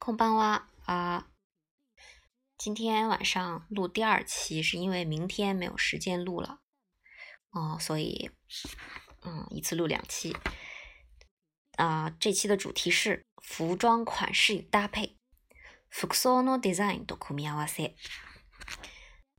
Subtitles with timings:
[0.00, 1.24] こんばんは啊！
[2.56, 6.60] 今天晚上录第二期，是因为明天没有时间录了
[7.50, 8.30] 哦，所以
[9.22, 10.36] 嗯，一次录两期
[11.76, 12.10] 啊。
[12.20, 15.16] 这期的主题是服装款式与搭配。
[15.90, 17.94] 服装のデザインと組み合わせ。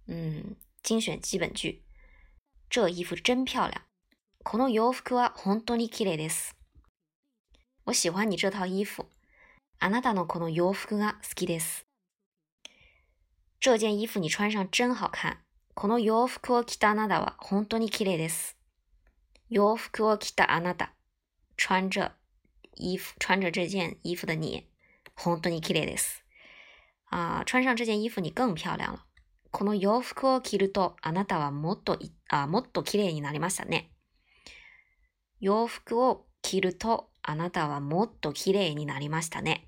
[0.07, 1.83] 嗯，精选基本句。
[2.69, 3.83] 这衣服真漂亮。
[4.43, 6.53] この洋服は本当に綺麗です。
[7.85, 9.09] 我喜欢你这套衣服。
[9.84, 11.86] あなたのこの洋服が好きです。
[13.58, 15.38] 这件衣服你穿上真好看。
[15.74, 18.56] この洋服を着たあなたは本当に綺麗です。
[19.50, 20.90] 洋服を着たあなた，
[21.56, 22.12] 穿着
[22.76, 24.68] 衣服穿着这件衣服的你，
[25.16, 26.22] 本当に綺麗です。
[27.10, 29.04] 啊，穿上这件衣服你更漂亮了。
[29.50, 33.90] この洋服を着るとあなたはもっとあもっと綺麗になりましたね。
[35.40, 39.66] 洋服を着るとあなたはもっと綺麗になりましたね。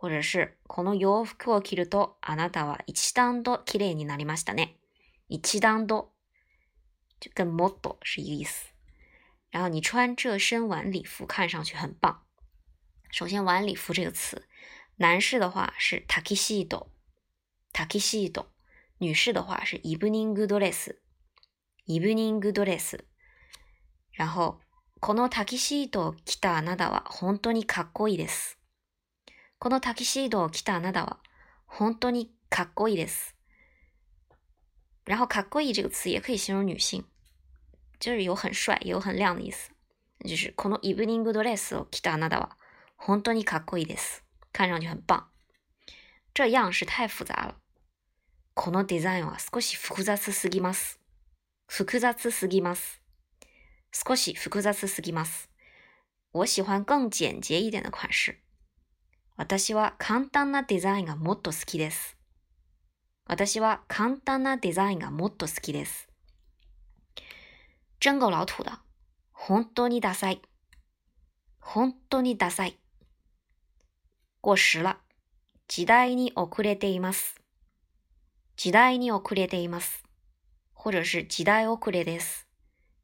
[0.00, 4.78] 或者是この洋服を着るとあなたは一段と綺麗になりましたね。
[5.28, 6.12] 一段と
[7.20, 8.72] 就跟もっと是一个意思。
[9.50, 12.22] 然后你穿这身晚礼服看上去很棒。
[13.10, 14.46] 首先，晚礼服这个词，
[14.98, 16.86] 男士的话是タキシード，
[17.72, 18.46] タキシード；
[18.98, 21.00] 女士的话是イブニングドレス，
[21.86, 23.04] イブニングドレス。
[24.16, 24.60] 然后、
[25.00, 28.57] このタキシードを着たあなたは本当にかっこいいです。
[29.58, 31.18] このタキシードを着たあなたは
[31.66, 33.34] 本当にかっこいいです。
[35.04, 37.04] 然后“かっこいい”这个词也可以形容女性，
[37.98, 39.70] 就是有很帅也有很亮的意思。
[40.24, 42.56] 就是このイブニングドレスを着たあなたは
[42.96, 44.22] 本当にかっこいいです。
[44.52, 45.24] 看上去很棒。
[46.34, 47.56] 这样是太复杂了。
[48.54, 51.00] このデザインは少し複雑すぎます。
[51.66, 53.02] 複雑すぎます。
[53.92, 55.48] 少し複雑すぎます。
[56.32, 58.36] 我喜欢更简洁一点的款式。
[59.38, 62.16] 私は簡単なデザインがもっと好きです。
[63.24, 66.08] 私は簡単なデザインがもっと好きです。
[68.00, 68.72] 真够老土的。
[69.30, 70.42] 本当にダサい。
[71.60, 72.80] 本当にダサい。
[74.40, 74.96] 过时了。
[75.68, 77.36] 時代に遅れています。
[78.56, 80.02] 時代に遅れています。
[80.74, 82.48] 或者是時代遅れです。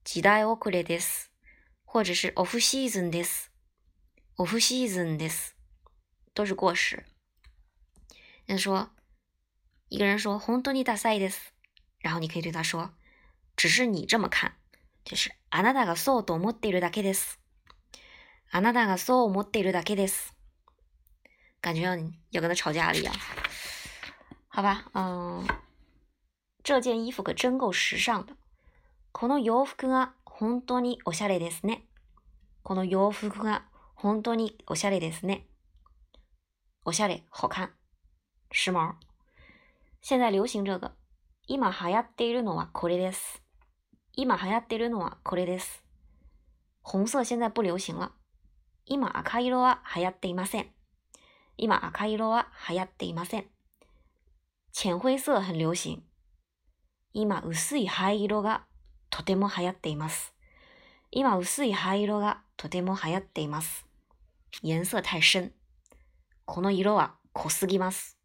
[0.02, 1.30] 時代遅れです。
[1.86, 3.52] 或者是オフシーズンです。
[4.36, 5.53] オフシーズンです。
[6.34, 7.04] 都是过时。
[8.46, 8.90] 那说，
[9.88, 11.52] 一个人说“本当にダサいです”，
[12.02, 12.92] 然后你可以对他说
[13.56, 14.52] ：“只是你这么看，
[15.04, 17.38] 就是あなたがそうと思っているだけです。
[18.50, 20.34] あなたがそう思っているだけです。”
[21.62, 21.80] 感觉
[22.30, 23.14] 要跟他吵架了一样。
[24.48, 25.46] 好吧，嗯，
[26.62, 28.36] 这件衣服可真够时尚的。
[29.12, 31.86] この洋服が本当におしゃれですね。
[32.62, 35.46] この洋服が本当におしゃれですね。
[36.86, 37.70] おしゃれ，好看，
[38.52, 38.96] 时髦。
[40.02, 40.92] 现在流行这个。
[41.46, 43.42] 今流行っているのはこれです。
[44.12, 45.82] 今流行っているのはこれです。
[46.82, 48.12] 红色现在不流行了。
[48.84, 50.66] 今赤色は流行っていません。
[51.56, 53.46] 今赤色は流行っていません。
[54.72, 56.02] 浅灰色很流行。
[57.14, 58.66] 今薄い灰色が
[59.08, 60.34] とても流行っています。
[61.10, 63.86] 今薄い灰色がとても流行っています。
[64.62, 65.52] 颜色太深。
[66.46, 68.18] この色は濃すぎます。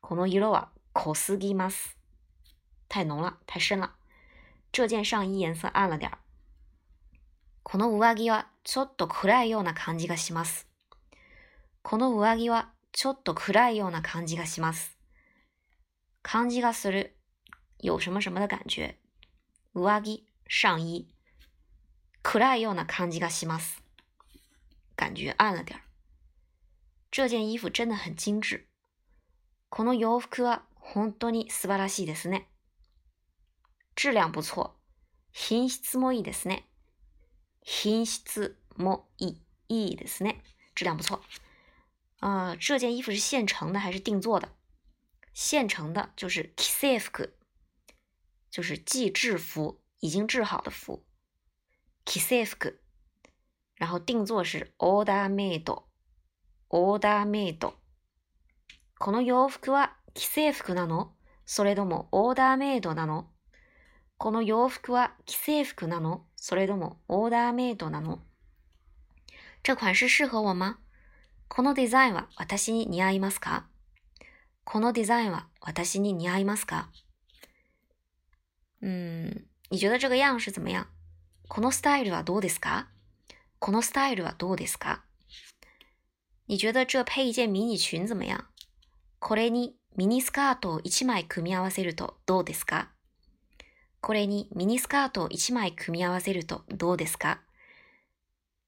[0.00, 1.96] この色は濃すぎます。
[2.88, 3.94] 太浓了，太深了。
[4.72, 6.10] 这件上衣颜色暗了点
[7.62, 10.66] この上着はちょっと暗いような感じがします。
[11.82, 14.96] この上着はちょっと暗いような感じがします。
[16.22, 17.16] 感じがする。
[17.78, 18.96] 有什么什么的感觉？
[19.74, 21.06] 上着、上衣。
[22.22, 23.82] 暗いような感じがします。
[24.96, 25.78] 感觉暗了点
[27.11, 28.65] 这件衣服真的很精致。
[29.69, 32.47] この洋服は本当に素晴らしいですね。
[33.95, 34.75] 质量不错。
[35.31, 36.67] 品質もいいですね。
[37.61, 39.41] 品質もいい。
[39.67, 40.43] いいですね。
[40.75, 41.21] 质量不错。
[42.19, 44.49] 啊、呃，这件衣服是现成的还是定做的？
[45.33, 47.29] 现成的就是着せ服，
[48.49, 51.05] 就是既制服，已经制好的服。
[52.05, 52.73] 着せ服。
[53.75, 55.83] 然后定做是オーダーメイド。
[56.72, 57.74] オーダーメイド。
[59.00, 61.10] この洋服は既製服なの？
[61.44, 63.26] それともオーダーメイドなの？
[64.18, 66.22] この洋服は既製服なの？
[66.36, 68.20] それともオーダーメイドなの？
[69.64, 70.78] 这款式适合我吗
[71.48, 73.66] このデザインは私に似合いますか？
[74.62, 76.88] このデザインは私に似合いますか？
[78.80, 80.86] 嗯，你觉得这个样式怎么样？
[81.48, 82.86] このスタイルはどうですか？
[83.58, 85.02] このスタイルはどうですか？
[86.50, 88.46] 你觉得这配一件迷你裙怎么样？
[89.20, 92.88] これにミニスカートを一枚組み合わせるとどうですか？
[94.00, 97.38] これにミニスカートを一枚組み合わせるとどうですか？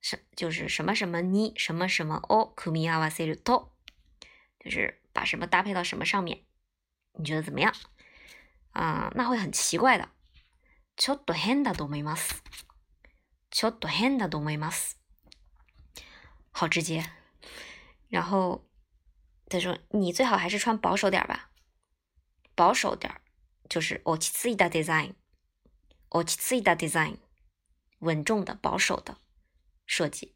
[0.00, 3.72] 是就是什么什么に什么什么を組み合わせると，
[4.64, 6.44] 就是把什么搭配到什么上面，
[7.18, 7.74] 你觉得怎么样？
[8.74, 10.08] 啊、那会很奇怪的。
[10.94, 12.44] ちょっと変だと思います。
[13.50, 15.00] ちょっと変だと思います。
[16.52, 17.02] 好直接。
[18.12, 18.68] 然后
[19.48, 21.48] 他说：“你最好还是穿保守点儿吧，
[22.54, 23.22] 保守点儿
[23.70, 25.16] 就是落ち着いたデザイン，
[26.10, 27.18] 落ち着いたデザイン，
[28.00, 29.16] 稳重的、保守的
[29.86, 30.34] 设計。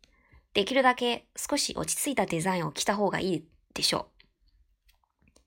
[0.55, 4.25] できるだけ少し落ち着いたデザインを着た方がいいでしょう。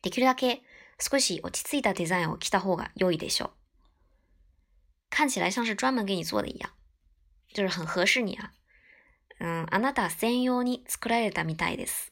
[0.03, 0.61] できるだけ
[0.99, 3.51] 少し落ち着いたデザインを着た方が良いでしょう。
[5.09, 6.69] 看起来像是专门给你做的一样，
[7.51, 8.53] 就是很合适你啊。
[9.39, 12.08] 嗯，あなた専用に作られたみたいです。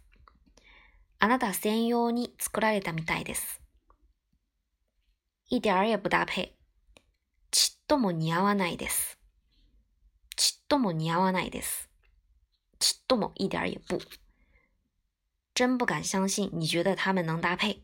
[1.20, 3.62] あなた専用に作られたみたいです。
[5.50, 6.56] 一点儿也不搭配。
[7.52, 9.18] ちっとも似合わないです。
[10.36, 11.90] ちっとも似合わないです。
[12.80, 14.00] ちっとも一点儿也不。
[15.56, 17.82] 真不敢相信，你觉得他们能搭配？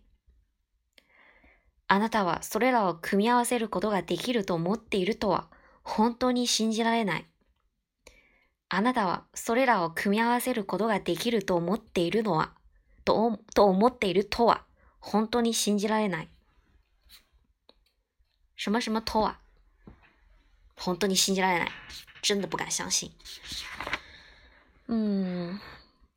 [1.88, 5.50] あなたはそれらを組み合わせることができると思っているとは
[5.84, 7.26] 本当に信じられない。
[8.70, 12.54] あなたはそれらを組み合わせることができると思っているのは、
[13.06, 14.64] とと思っているとは
[15.00, 16.30] 本当に信じられない。
[18.56, 19.36] 什么什么とは？
[20.76, 21.70] 本当に信じられない。
[22.22, 23.12] 真的不敢相信。
[24.88, 25.60] 嗯，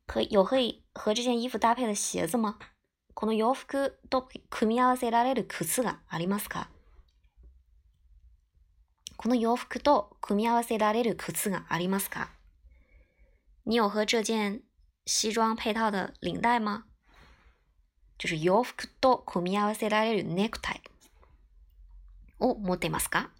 [0.05, 2.57] 可有可以和这件衣服搭配的鞋子吗？
[3.13, 6.69] この洋服と組み合わせられる靴がありますか？
[9.17, 12.29] この洋服と組み合わせられる靴がありますか？
[13.65, 14.61] 你有和这件
[15.07, 16.83] 西装配套的领带吗？
[18.17, 20.81] 就是洋服と組み合わせられるネクタイ
[22.39, 23.31] を持っていますか？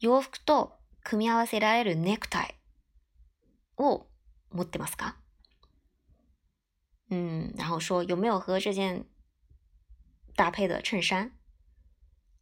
[0.00, 2.54] 洋服と組み合わせられるネクタイ
[3.76, 4.06] を
[4.50, 5.16] 持ってますか？
[7.10, 9.04] 嗯，然后说有没有和这件
[10.34, 11.32] 搭配的衬衫？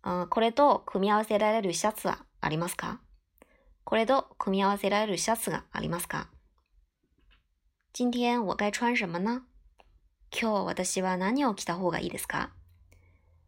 [0.03, 3.01] 嗯、これと組み合わせられるシャツはありますか？
[3.83, 6.31] これと組み合わせられるシャツがありますか？
[7.94, 9.46] 今天我该穿什么呢
[10.32, 12.52] 今日私は何を着た方がいいですか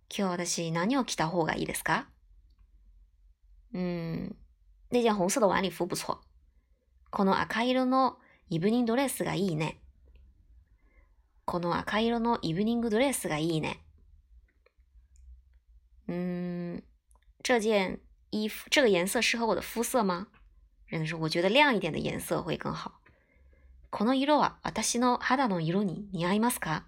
[0.10, 2.08] 今日私何を着た方がいいですか
[3.74, 4.36] 嗯、
[4.90, 6.22] 那件红色的晚礼服不错。
[7.12, 8.18] この赤色の
[8.50, 9.82] イブニングドレスがいいね。
[11.46, 13.84] この赤色のイブニングドレスがいいね。
[16.08, 16.82] 嗯，
[17.44, 18.00] 这件
[18.32, 20.28] 衣服这个颜色适合我的肤色吗？
[20.86, 23.01] 人家说我觉得亮一点的颜色会更好。
[23.93, 26.87] この色は私の肌の色に似合いますか？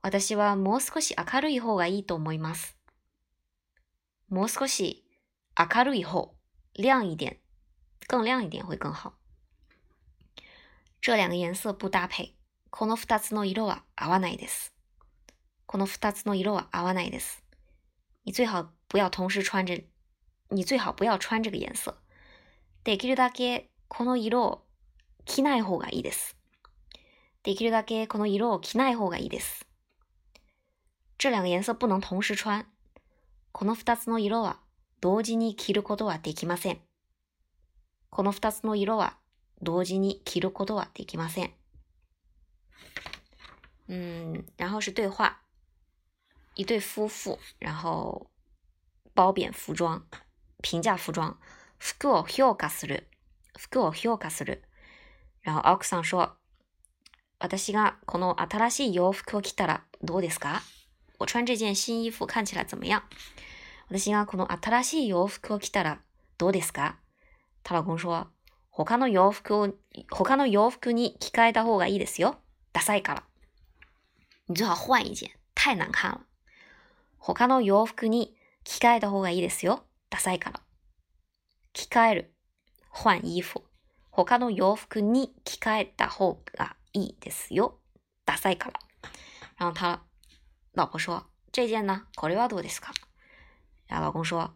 [0.00, 2.76] 私はもう少し明るい方がいいと思います。
[4.28, 5.04] もう少し
[5.58, 6.36] 明るい方、
[6.78, 7.36] 亮一点、
[8.06, 9.14] 更亮一点会更好。
[11.00, 12.36] 这两个颜色不搭配。
[12.70, 14.72] この二つの色は合わないです。
[15.66, 17.42] この二つの色は合わないです。
[18.22, 19.84] 你最好不要同时穿着，
[20.50, 21.96] 你最好不要穿这个颜色。
[22.84, 24.67] できるだけこの色を
[25.28, 26.36] 着ない方がいいです。
[27.42, 29.66] できるだけこの色を着ない方がいいです。
[31.18, 32.64] 这两个颜色不能同时穿。
[33.52, 34.58] この二つの色は
[35.00, 36.80] 同時に着ることはできません。
[38.10, 39.18] この二つの色は
[39.60, 41.52] 同時に着ることはできません。
[43.88, 45.40] 嗯，然后是对话，
[46.54, 48.30] 一对夫妇，然后
[49.14, 50.02] 褒贬服装，
[50.62, 51.36] 评价服装。
[51.78, 53.08] 服を評価する、
[53.56, 54.64] 服を評価する。
[55.48, 56.36] 然后奥さん说
[57.40, 60.60] ：“私がこの新しい洋服を着たらどうですか？
[61.18, 63.00] 我穿这件新衣服看起来怎么样？
[63.88, 66.02] 私がこの新しい洋服を着たら
[66.36, 66.98] どうですか？”
[67.64, 68.30] 她老公说
[68.70, 69.72] ：“他の洋服を
[70.10, 72.36] 他の洋服に着替えた方がいいですよ。
[72.74, 73.22] ダサいから。”
[74.48, 76.20] 你最好换一件，太难看了。
[77.16, 79.82] 他の洋服に着替えた方がいいですよ。
[80.10, 80.60] ダサいから。
[81.72, 82.34] 着替える。
[82.90, 83.67] 换衣服。
[84.24, 87.78] 他の洋服に着替えた方がいいですよ。
[88.24, 88.80] ダサいから。
[89.58, 90.02] 然后他
[90.74, 92.06] 老婆说：“这件呢？
[92.16, 92.92] これはどうですか？”
[93.88, 94.54] 然后老公说：“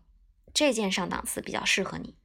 [0.54, 2.16] 这件上档次比较适合你。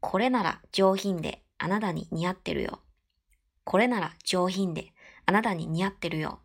[0.00, 2.80] これなら上品であなたに似合ってるよ。
[3.64, 4.92] これなら上品で
[5.26, 6.40] あなたに似合ってるよ。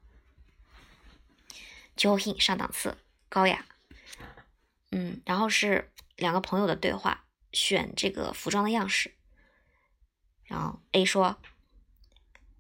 [1.96, 2.96] 上品上档次，
[3.30, 3.66] 高雅。
[4.92, 9.17] 嗯，然后是两个朋友的对话，选这个服装的样式。
[10.49, 11.37] 然后 A 说：“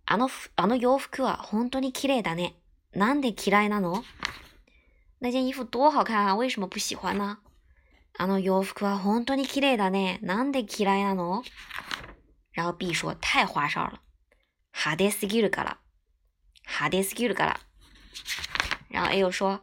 [0.06, 2.54] あの、あの洋服は本当に綺麗だね。
[2.92, 4.04] なんで嫌いなの
[5.20, 7.38] 那件衣服多好看啊，为什么不喜欢呢？
[8.18, 10.18] あの洋服は本当に綺麗だね。
[10.22, 11.42] なんで嫌いなの
[12.54, 14.00] 然后 B 说太花哨了，
[14.75, 15.78] 派手すぎるから，
[16.66, 17.61] 派手すぎるから。
[18.90, 19.61] 然后 A 又说，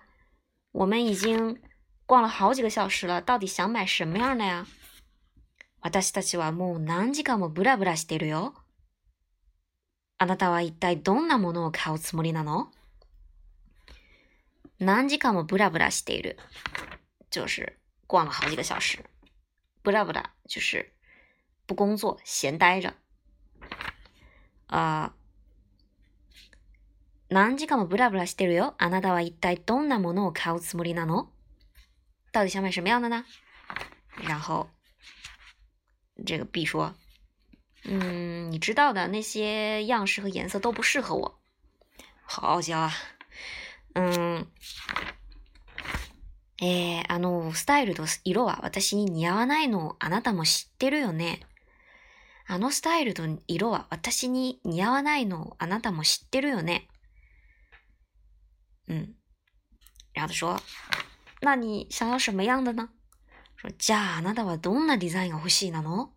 [0.72, 1.62] 我们已经
[2.08, 4.66] 逛了好几个小时了，到底想买什么样的呀？
[5.85, 8.55] 私たちはもう何時間もブラブラしてるよ。
[10.17, 12.69] あなたは一体どんなものを買うつもりなの？
[14.81, 16.39] 何時間もブラブラしている。
[17.31, 19.05] 就是逛了好几个小时。
[19.83, 20.91] ブラブラ就是
[21.69, 22.95] 不工作，闲待着。
[24.69, 25.13] あ、
[27.29, 28.75] 何時間もブラブラしてるよ？
[28.79, 31.29] あなたは一体どんなものを買うつもりなの？
[32.33, 33.27] 到底想买什么样的呢？
[34.27, 34.71] 然后
[36.25, 36.95] 这个 B 说
[37.85, 41.41] ：“嗯，你知道的，那些样式和颜色都不适合我。”
[42.27, 42.93] 好傲娇啊！
[43.95, 44.47] 嗯，
[46.61, 51.41] え、あの、スタイルと色は私に似合わないのあなたも知ってるよね。
[52.47, 56.89] あのスタイルと色は私に似合わないのあなたも知ってるよね。
[58.87, 59.15] 嗯，
[60.13, 60.63] 然后他说
[61.41, 62.91] ：“那你想要什么样的呢？”
[63.79, 66.13] ：“じゃああなたはどんなデザインが欲しいなの？”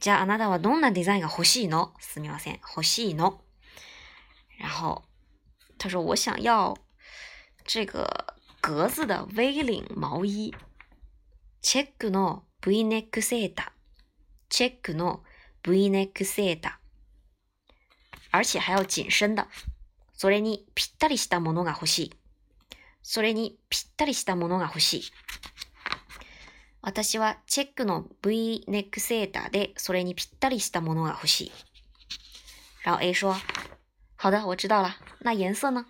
[0.00, 1.92] じゃああなたはどんなデザインが欲しいの？
[2.00, 3.42] すみません、欲しいの。
[4.58, 5.04] 然后
[5.78, 6.76] 他说：“我想要
[7.64, 10.54] 这个格子的 V 领毛衣，
[11.62, 13.70] チェックの V ネックセーター。”
[14.48, 15.22] チェックの
[15.62, 18.38] V ネックセーター。
[18.38, 19.46] 而且还要紧身的。
[20.14, 22.12] それにぴったりしたものが欲しい。
[23.02, 25.02] それにぴったりしたものが欲しい。
[26.82, 31.52] 私はチェックの V ネックセーターでそれにぴったりしたものが欲しい。
[32.84, 33.34] 然后 A 说
[34.16, 34.96] ：“好的，我知道了。
[35.20, 35.86] 那颜色呢？”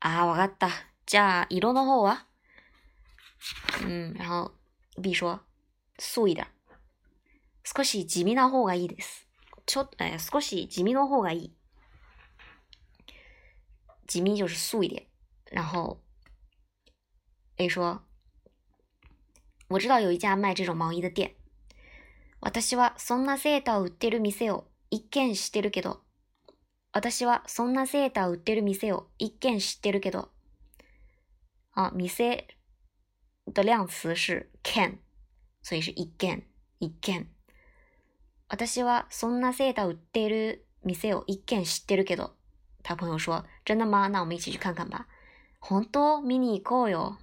[0.00, 0.70] 啊，わかった。
[1.06, 2.26] じゃあ色の方は？
[3.82, 4.52] 嗯，然后
[4.96, 5.40] B 说
[5.98, 6.46] ：“素一点。”
[7.64, 9.26] 少し地味な方がいいです。
[9.66, 11.52] ちょ、え少し地味の方がいい。
[14.06, 15.08] 地味就是素一点。
[15.50, 15.98] 然后
[17.56, 18.02] A 说
[19.68, 21.34] ：“我知道有一家卖这种毛衣的店。
[22.40, 24.50] 私はそんなセーターを売ってる店。
[24.50, 26.00] を一見知ってるけど、
[26.92, 28.92] 私はそんなセーターを売ってる店。
[28.92, 30.30] を一見知ってるけど、
[31.74, 32.46] 啊，店。
[33.52, 34.98] 的量词是 can，
[35.62, 36.44] 所以是一見、
[36.78, 37.28] 一見。
[38.48, 41.14] 私はそんなセーター売ってる店。
[41.14, 42.36] を一軒知ってるけど。
[42.84, 44.06] 他朋友说：“真的吗？
[44.06, 45.08] 那我们一起去看看吧。”
[45.58, 47.18] 本当見に行こうよ。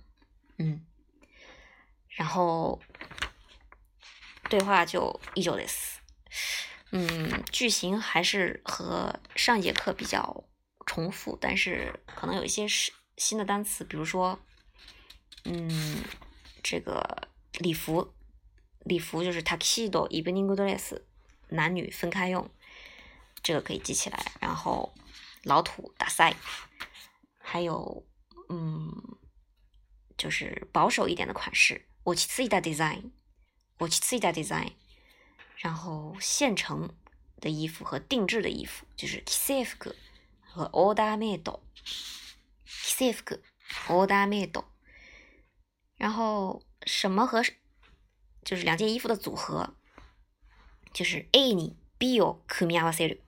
[0.57, 0.81] 嗯，
[2.15, 2.81] 然后
[4.49, 5.97] 对话就依旧です。
[6.91, 10.43] 嗯，句型还是和上节课比较
[10.85, 14.39] 重复，但是可能有一些是新的单词，比如说，
[15.45, 16.03] 嗯，
[16.61, 18.13] 这个礼服，
[18.81, 21.01] 礼服就是 takido evening dress。
[21.49, 22.49] 男女分开用，
[23.43, 24.31] 这个可以记起来。
[24.39, 24.93] 然后
[25.43, 26.35] 老土打塞，
[27.39, 28.05] 还有
[28.49, 28.91] 嗯，
[30.17, 31.87] 就是保守一点的款式。
[32.03, 33.11] 我其次一代 design，
[33.79, 34.73] 我其次一代 design。
[35.57, 36.93] 然后现成
[37.39, 39.95] 的衣服和定制的衣服，就是 kisefku
[40.41, 41.17] 和 order
[42.65, 43.39] made，kisefku
[43.87, 44.63] order made。
[45.95, 47.43] 然后什么和
[48.43, 49.75] 就是两件衣服的组合。
[50.93, 53.23] 就是 A に B を組み合わせる。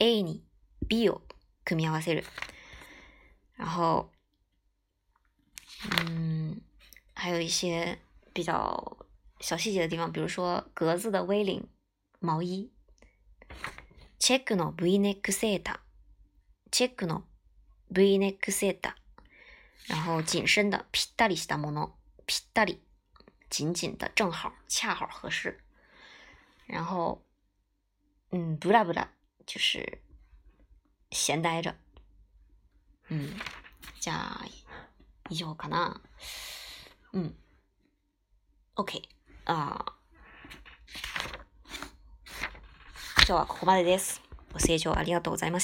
[0.00, 0.42] A に
[0.88, 1.20] B を
[1.62, 2.24] 組み合わせる。
[3.58, 4.10] 然后，
[5.90, 6.23] 嗯，
[7.23, 7.99] 还有一些
[8.33, 9.05] 比较
[9.39, 11.67] 小细节的地方，比如说格子的 V 领
[12.19, 12.71] 毛衣，
[14.17, 15.79] チェックの V ネックセーター，
[16.71, 17.23] チェックの
[17.91, 18.93] V ネックセーター。
[19.87, 21.93] 然后紧身的ぴったりしたもの，
[22.27, 22.79] ぴったり，
[23.49, 25.63] 紧紧的，正好，恰好合适。
[26.67, 27.25] 然后，
[28.29, 29.11] 嗯，不啦不啦，
[29.47, 30.03] 就是
[31.09, 31.75] 闲待着。
[33.07, 33.33] 嗯，
[33.99, 34.45] じゃあ
[35.29, 35.99] 以上かな。
[37.14, 37.34] うん。
[38.76, 39.00] OK。
[39.46, 39.84] あ
[43.18, 44.20] 今日はここまでです。
[44.52, 45.62] ご清聴ありがとうございました。